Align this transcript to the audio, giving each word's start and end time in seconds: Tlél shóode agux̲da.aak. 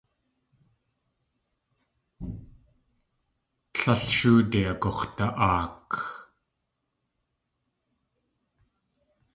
Tlél 3.73 4.01
shóode 4.15 4.59
agux̲da.aak. 4.71 5.91